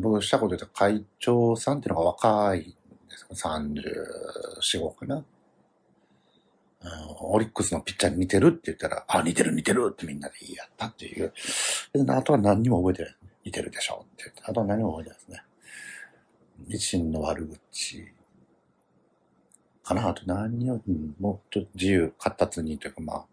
[0.00, 5.24] 僕したこと言ったら会長さんっていうのが若いんですか ?34、5かな。
[7.20, 11.32] オリックスのピッチャーに似てるって言ったら、あ、似てる似てるってみんなで言い合ったっていう。
[12.08, 13.16] あとは何にも覚えてない。
[13.46, 14.42] 似てるでしょってって。
[14.44, 15.42] あとは何も覚えてないですね。
[16.68, 18.06] 維新の悪口
[19.82, 20.08] かな。
[20.08, 23.26] あと何を、うんもっと自由、活発にというか、まあ、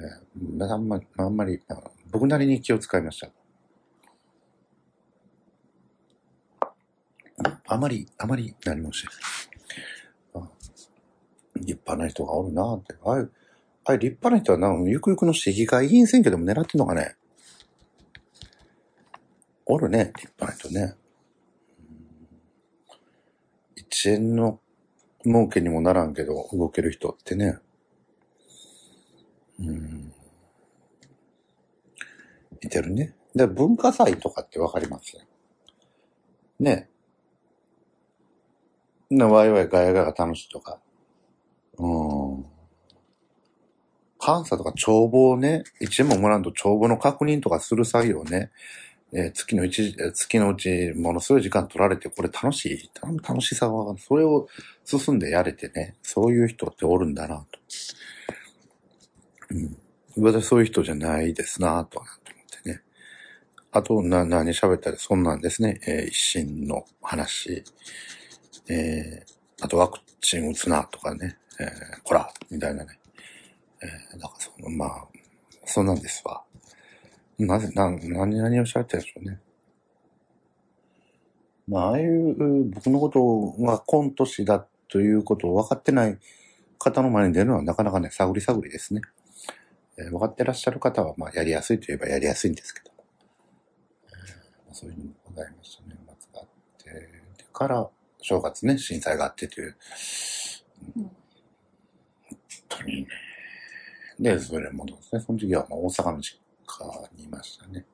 [0.00, 3.30] えーあんまあんまり、あ僕なりに気を使いました。
[7.66, 9.37] あまり、あまり何もしてない。
[11.60, 12.94] 立派な人がおるなって。
[13.04, 13.32] ああいう、
[13.84, 17.16] ああいう立派な人はな、ゆくゆくの市議会議員選挙でも狙ってんのかね。
[19.66, 20.94] おるね、立派な人ね。
[23.76, 24.60] 一円の
[25.24, 27.58] 儲けにもならんけど、動ける人ってね。
[29.60, 30.12] うん。
[32.60, 33.14] いてるね。
[33.34, 35.16] で、文化祭とかってわかります？
[36.58, 36.88] ね。
[39.10, 40.80] な、ワイワイガヤガヤが楽しいとか。
[41.78, 42.44] うん。
[44.24, 48.50] 監査とか帳簿をね、一円ももらんと帳簿の確認とかする作業ね、
[49.12, 52.90] えー月の一、月のうちものすごい時間取られて、これ楽しい、
[53.26, 54.48] 楽しさは、それを
[54.84, 57.60] 進んでやれてね、そういう人っておるんだなと。
[59.50, 59.78] うん。
[60.18, 62.82] 私そういう人じゃないですなと、なんて思ってね。
[63.72, 65.80] あと、な、何喋ったり、そんなんですね。
[65.86, 67.64] えー一心の話。
[68.68, 71.36] えーあとワクチン打つなとかね。
[71.60, 71.68] えー
[72.04, 72.98] こら、みたいなね。
[73.82, 75.08] えーなんかその、まあ、
[75.64, 76.42] そんなんですわ。
[77.38, 79.40] なぜ、な、何、何を喋ってるんでしょうね。
[81.68, 86.18] まあ、ああいう僕のことがコント師だということを分かってない
[86.78, 89.02] 方の前に出るのはなかなかね、探り探りですね。
[89.98, 93.04] えー分かってらっしゃる方は、まあ、やりやすいといえばやりやすいんですけども。
[94.06, 95.96] えーそういうのもございましたね。
[96.20, 97.90] 末があって、でから、
[98.28, 99.76] 正月ね、震災があってという。
[100.96, 101.10] うん本
[102.68, 103.08] 当にね。
[104.18, 107.84] で、それもですね、その時はまあ大阪の実家にいましたね。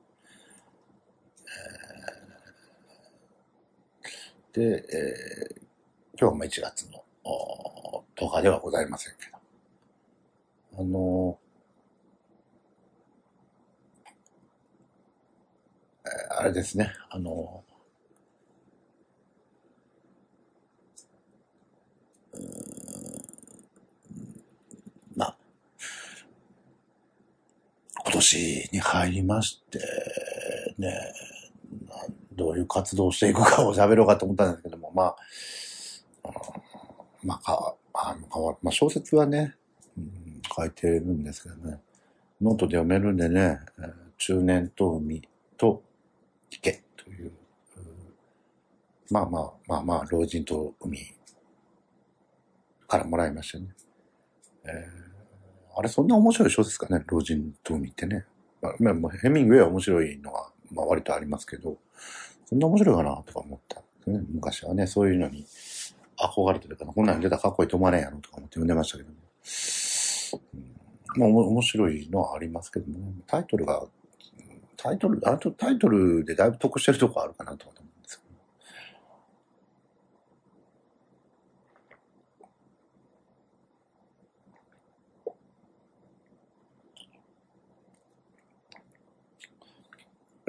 [4.53, 5.65] えーで、えー
[6.17, 7.03] 今日はまあ1月の
[8.15, 9.37] 10日ではございませんけど。
[10.77, 11.39] あの
[16.05, 17.63] えーあれですね、あの
[22.24, 22.24] うーん
[25.15, 25.37] まあ、
[28.03, 29.79] 今年に入りまして、
[30.77, 30.93] ね、
[32.33, 35.15] どういう活動をしていくかを喋ろうかと思ったんですけども、まあ、
[37.23, 39.55] まあ、か、あのかわまあ、小説はね、
[39.97, 41.79] うん書いてるんですけどね、
[42.41, 43.59] ノートで読めるんでね、
[44.17, 45.83] 中年と海と
[46.49, 47.31] 池という、
[49.11, 50.99] まあまあ、まあまあ、老人と海
[52.87, 53.67] からもらいましたね。
[54.65, 55.05] えー
[55.77, 58.25] あれ、そんな面白い小説かね、老人と海ってね。
[58.79, 61.77] まあ、まあ、ヘミングウェイは面白いのは、まあ割とありますけど、
[62.45, 64.21] そんな面白いかなとか思ったね。
[64.31, 65.45] 昔はね、そういうのに
[66.17, 69.15] 憧れてるから、こんなん出たらかっこいいと思わねえやろとか思って読んでましたけどね。
[71.17, 73.83] うん、まあ、面白いのはありますけどもね、タイトルが、
[74.77, 77.87] タイトル、あとタイトルでだいぶ得してるとこあるかなと思うん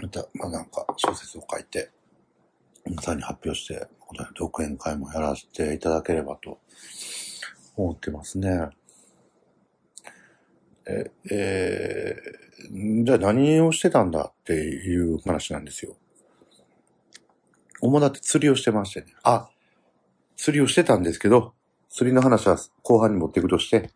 [0.07, 1.91] また、まあなんか小説を書いて、
[2.87, 3.89] 皆さんに発表して、
[4.37, 6.61] 独演会もやらせていただければと
[7.77, 8.69] 思ってますね。
[10.89, 12.47] え、えー
[13.05, 15.95] じゃあ何をしてたんだっていう話なんですよ。
[17.83, 19.15] 主だって釣りをしてましてね。
[19.23, 19.51] あ、
[20.37, 21.53] 釣りをしてたんですけど、
[21.91, 23.91] 釣りの話は後半に持っていくとして、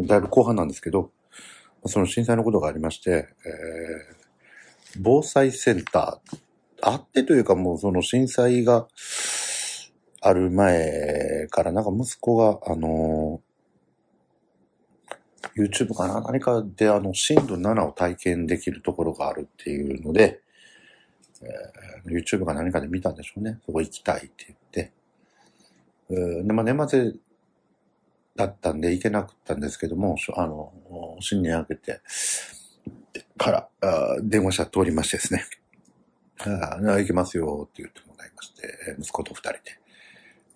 [0.00, 1.12] だいぶ後半なんですけど、
[1.84, 4.17] その震災のことがありまして、えー
[4.96, 6.36] 防災センター、
[6.82, 8.88] あってというかもうその震災が
[10.20, 13.48] ある前からなんか息子が、あのー
[15.56, 16.20] YouTube かな？
[16.20, 20.40] 何かであの震度7を体験できるところがあるっていうので、
[21.42, 23.58] えー YouTube か何かで見たんでしょうね。
[23.66, 24.92] そこ行きたいって言って。
[26.10, 27.12] うんでまあ、年末
[28.36, 30.72] だったんで行けなかったんですけども、あの、
[31.20, 32.00] 新年明けて
[33.38, 35.44] から、あ電話した通りましてですね。
[36.40, 39.58] ああ、行けますよって言ってもらいまして、息子と二人で。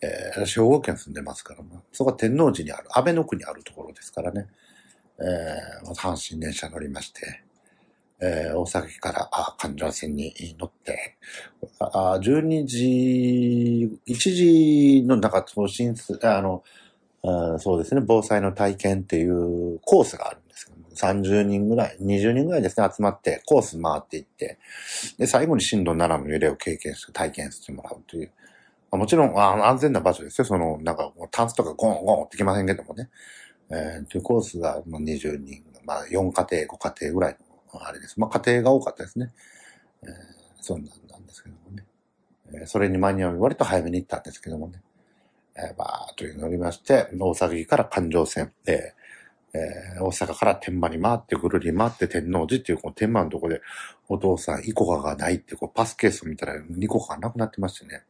[0.02, 1.60] えー私、兵庫県住んでますから、
[1.92, 4.48] そこは天王寺にある、安倍の区にあるところですからね。
[5.20, 7.44] えー阪神電車乗りまして、
[8.20, 11.16] えー大阪から、あ、環状線に乗って、
[11.80, 15.68] あ、12時、1時の中、その、
[16.22, 16.64] あの、
[17.24, 20.41] あそうですね、防災の体験っていうコースがある、
[21.03, 24.59] 30人ぐらい、20人ぐらいですね、集まって、コース回っていって、
[25.18, 28.30] で、最後に震度7の揺れを経験して、体験してもらうという。
[28.92, 30.44] まあもちろん、あ安全な場所ですよ。
[30.44, 33.11] その、なんか、タンスとかゴンゴンってきませんけどもね。
[33.70, 37.36] えー、というコースが、まあ、20人、まあ、4家庭、5家庭ぐらい
[37.72, 38.20] の、あれです。
[38.20, 39.32] まあ、家庭が多かったですね。
[40.03, 40.11] えー、
[40.61, 41.84] そんなんなんですけどもね。
[42.55, 44.82] えーそれに間に合う割と早めに行ったんですけどもね。
[45.57, 48.94] えー、バーっと乗りまして、大阪駅から環状線で、
[49.55, 53.61] えー大阪から天満に回って、ぐるり回って天王寺っていう、この天満のとこで、
[54.09, 58.03] お父さん、イコカがないって、こう、パスケースを見たら、イコカがなくなってましてね。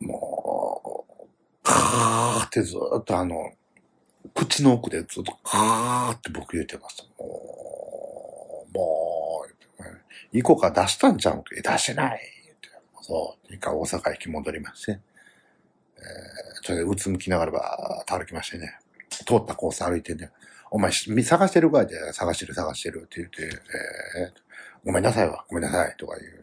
[0.00, 1.26] もう、
[1.62, 3.52] カーってずっとあの、
[4.34, 7.04] 口の奥でずっとカーって僕言ってました。
[7.22, 12.20] もう、もう、イコカ出したんちゃうんけ出してないっ
[12.60, 12.68] て
[13.00, 13.54] そう。
[13.54, 18.78] 一回大阪駅戻りまして、えー、それでうつむきながらばーっと歩きましてね。
[19.18, 20.30] 通ったコース歩いてね、
[20.70, 24.30] お前し探してるかいって、探してる探してるって言って、えー、
[24.84, 25.94] ごめんなさいわ、ごめんなさい。
[25.96, 26.42] とか言うね。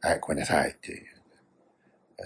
[0.00, 1.06] はい、ごめんなさいっていう。
[2.18, 2.22] え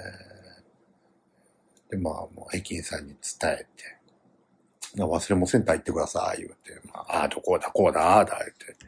[1.88, 3.98] ー、で、まあ、もう駅員さんに伝えて、
[4.96, 8.86] 忘れ物センター行ってください、言うて、まあ、ああだ、こだ、こうだ、ああだ、言って、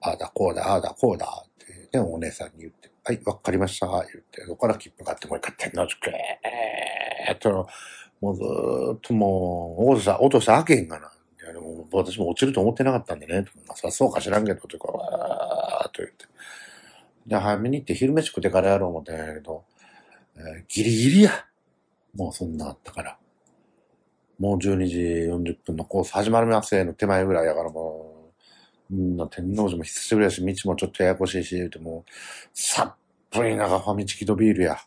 [0.00, 7.68] ああだ、こうだ、ああだ、こうだ、って、で、お姉さんに言って、はい、わかりました、言って、そこから切符買って、もう一回天王寺くえーっと、
[8.20, 11.10] もうずーっともう、落とした、落としたら開けへんがな。
[11.42, 13.46] いやも私も落ちると思ってなかったんでね。
[13.66, 16.26] まあ、そりゃそうか知らんけど、とか、わーっと言って。
[17.26, 19.64] で、早めに行って昼飯食ってからやろう思ってんやけど、
[20.36, 21.46] えーギリギリや。
[22.14, 23.18] もうそんなあったから。
[24.38, 28.32] もう12時40分のコース始まりますよの手前ぐらいやからも
[28.90, 32.10] う、みんな天王寺も久しぶりやし、道もちょっとややこしいし、言うてもう、
[32.54, 32.96] さっ
[33.30, 34.78] ぷり長ファミチキとビールや。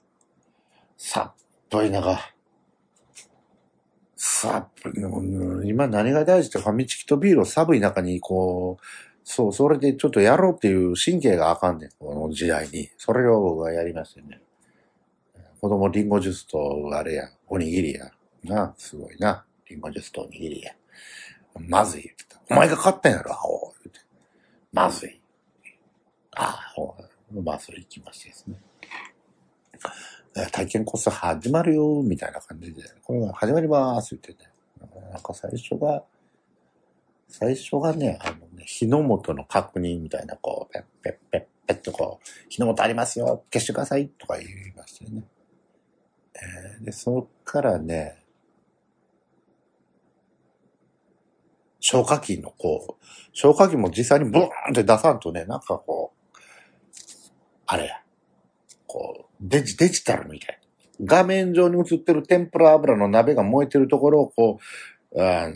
[0.98, 2.33] さっぷり長。
[4.26, 4.70] さ、
[5.66, 8.84] 今何が大事ってファミチキとビールを寒い中にこう、
[9.26, 12.90] そう、それでちょっとやろうっていう神経があかんねん、この時代に。
[12.98, 14.42] それを僕はやりましたよね。
[15.60, 18.12] 子供リンゴジュースとあれや、おにぎりや。
[18.46, 19.44] な、すごいな。
[19.70, 20.72] リンゴジュースとおにぎりや。
[21.68, 22.10] まずい。
[22.50, 23.74] お前が買ったんやろ、アホ。
[24.72, 25.22] まずい。
[26.32, 28.56] ああ、まあ、それ行きましてですね。
[30.34, 34.52] 体験コース始まるよ、みたいな感じで、これが始まります、って言ってね。
[35.12, 36.04] なんか最初が、
[37.28, 45.24] 最初がね、あのね、火の元の確認みたいな、こう、ペッペッペッペッとこう、火の元ありますよ、消してください、とか言いましたよね。
[46.36, 48.24] えーで、そっからね、
[51.80, 56.38] 消火器のこう、消火器も実際にブーンって出さんとね、なんかこう、
[57.66, 58.02] あれや、
[58.88, 60.60] こう、デジ、デジタルみたい。
[61.04, 64.60] 画面上に映ってる天ぷら油の鍋が燃えてるところをこ
[65.12, 65.56] う、あの、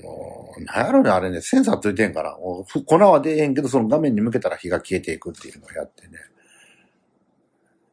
[0.66, 2.38] なんやろね、あれね、センサーついてんから、
[2.86, 6.18] 粉は出えへんけど、その画面に向けたら火が消えていくっていうのをやってね。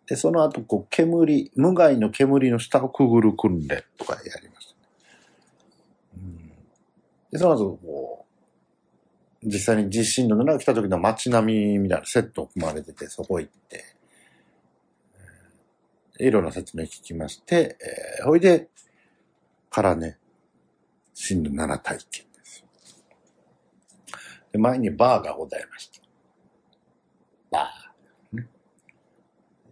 [0.07, 4.89] で、その後、こう、煙、無害の煙の下をくぐる訓練とかやりましたね。
[6.17, 6.49] うん、
[7.31, 8.27] で、その後、こ
[9.43, 13.94] う、実際に地震の7が来た時の街並みみたいなセットを組まれてて、そこ行って、
[16.19, 17.77] いろんな説明聞きまして、
[18.21, 18.69] えーほいで、
[19.71, 20.19] からね、
[21.13, 22.67] 震度7体験ですよ。
[24.53, 26.01] で、前にバーがございました。
[27.51, 28.37] バー。
[28.37, 28.49] ね、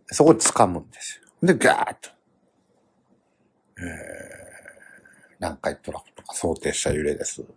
[0.07, 1.47] そこで掴むんですよ。
[1.47, 2.11] で、ガーッと。
[3.78, 3.84] えー、
[5.38, 7.53] 南海トラフとか想定した揺れですって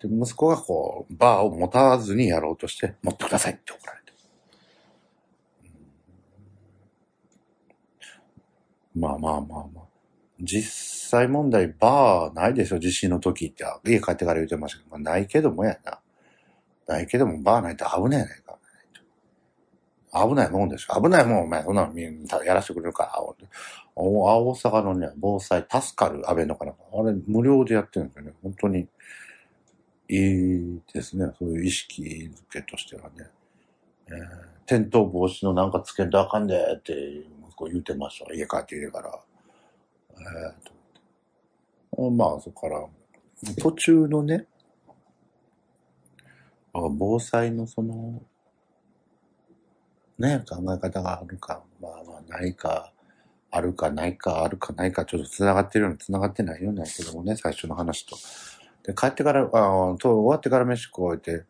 [0.00, 0.08] 言って。
[0.08, 4.02] で、息子がこう、バーを持たずにやろうとして、持ってくださいって怒られて。
[8.94, 9.84] まあまあまあまあ。
[10.40, 13.64] 実際問題、バーないでしょ、地震の時って。
[13.84, 16.00] 家帰ってから言ってましたけど、まあ、ないけどもやな。
[16.86, 18.58] ないけども、バーないと危ないやないか。
[20.12, 21.00] 危ないもんでしょ。
[21.00, 23.22] 危ないもん、お前、そんなのみんなやらせてくれるから。
[23.94, 26.72] お大阪のね、防災助かる安倍のかな。
[26.72, 28.32] あれ、無料でやってるんですよね。
[28.42, 28.88] 本当に、
[30.08, 31.32] いいですね。
[31.38, 33.30] そういう意識づけとしてはね。
[34.66, 36.92] 転倒防止のなんかつけんとあかんでって、
[37.46, 38.32] 息子言うてました。
[38.32, 39.20] 家帰ってきてから。
[40.18, 40.66] えー
[41.96, 42.86] とまあ、そこから、
[43.58, 44.46] 途中のね、
[46.72, 48.22] 防災のその、
[50.18, 52.92] ね、考え方があるか、まあまあないか、
[53.50, 58.16] あるかないか、あるかないか、ちょっと繋がってるように繋がってないようなけどもね、最初の話と。
[58.84, 59.48] で、帰ってから、あ
[59.98, 61.44] と終わってから飯食おうて、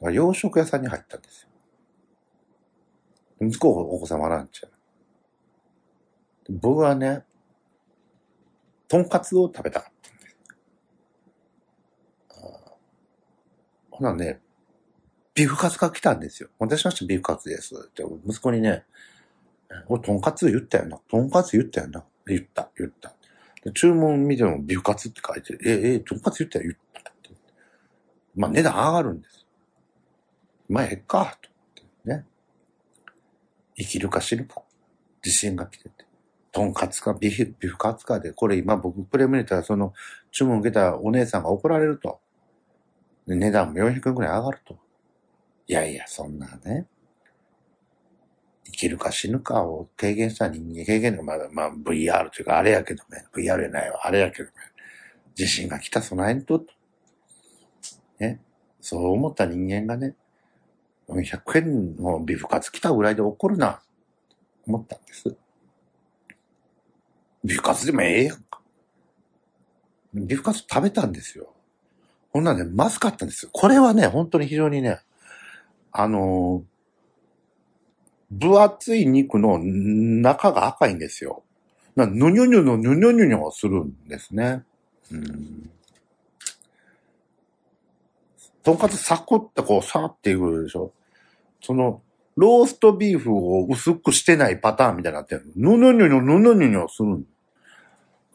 [0.00, 1.48] 洋食屋さんに入ったんですよ。
[3.40, 4.68] 息子お子様ランチや。
[6.50, 7.24] 僕はね、
[8.88, 10.36] とんかつを食べたかったんです。
[13.90, 14.40] ほなね、
[15.34, 16.48] ビーフカツが来たんですよ。
[16.58, 17.74] 私ましたビーフカツです。
[17.74, 18.84] って息子にね、
[19.88, 21.00] 俺とんかつ言ったよな。
[21.10, 22.04] とんかつ言ったよな。
[22.26, 23.14] 言った、言った。
[23.64, 25.60] で注文見てもビーフカツって書いてる。
[25.64, 27.30] え、え、とんかつ言ったよ、言ったって。
[28.36, 29.46] まあ値段上がるんです。
[30.68, 31.50] まあええか、と
[32.04, 32.24] ね。
[33.76, 34.62] 生きるか死ぬか。
[35.24, 36.04] 自信が来てて。
[36.52, 39.92] とんかつかビフ、ビフカツかで、これ今僕プレミネたらその
[40.30, 42.20] 注文受けたお姉さんが怒られると。
[43.26, 44.78] 値段も400円くらい上がると。
[45.66, 46.86] いやいや、そんなね。
[48.66, 53.24] 生きるか死ぬかを経験した人間、経験がまあ、まあ VR というかあれやけどね。
[53.34, 54.06] VR やないわ。
[54.06, 54.54] あれやけどね。
[55.36, 56.64] 自信が来た備えんと。
[58.20, 58.40] ね。
[58.80, 60.14] そう思った人間がね、
[61.08, 63.80] 400円のビフカツ来たぐらいで怒るな。
[64.66, 65.36] 思ったんです。
[67.44, 68.60] ビフカツでもええやんか。
[70.14, 71.52] ビフカツ食べたんですよ。
[72.32, 73.50] ほんなんね、まずかったんですよ。
[73.52, 75.00] これはね、本当に非常にね、
[75.92, 76.74] あのー
[78.30, 81.42] 分厚い肉の中が赤いんですよ。
[81.94, 84.64] なぬにょにょのぬにょにょにょするんですね。
[85.12, 85.70] うん。
[88.64, 90.92] とんかつサコってこう、さーっていくでしょ。
[91.60, 92.02] その、
[92.36, 95.44] ローストビーフを薄くしてないパターンみたいになってる。
[95.54, 97.24] ぬにょにょにょ、ぬする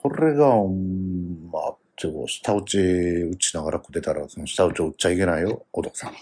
[0.01, 6.13] これが、うんまあ、ちょ、下打ち打ちながら食ってたら、その下打ちを打っちゃいけないよ、お父さん。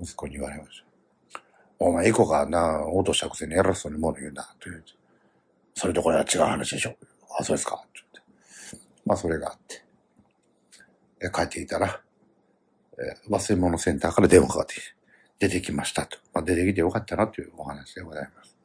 [0.00, 1.40] 息子に言われました。
[1.80, 4.92] お前、エコがな、落としたくせに偉そうに物言うな、と言うて。
[5.74, 6.96] それとこれは違う話でしょ。
[7.38, 7.76] あ、そうですか。
[7.76, 8.30] って言って。
[9.04, 9.84] まあ、それがあって。
[11.20, 12.00] で帰ってきたら、
[13.00, 14.82] え忘れ物センターから電話かかってきて、
[15.40, 16.18] 出てきましたと。
[16.34, 18.56] まあ、出てきてよかったなというお話でございます。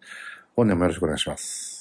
[0.56, 1.73] 本年もよろしくお願いします。